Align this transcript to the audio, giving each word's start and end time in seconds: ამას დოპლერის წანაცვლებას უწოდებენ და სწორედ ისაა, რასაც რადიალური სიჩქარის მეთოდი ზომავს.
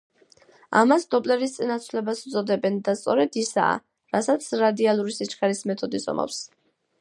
ამას 0.79 1.03
დოპლერის 1.15 1.51
წანაცვლებას 1.57 2.21
უწოდებენ 2.29 2.79
და 2.87 2.95
სწორედ 3.01 3.37
ისაა, 3.43 3.77
რასაც 4.17 4.49
რადიალური 4.63 5.15
სიჩქარის 5.19 5.63
მეთოდი 5.73 6.03
ზომავს. 6.09 6.43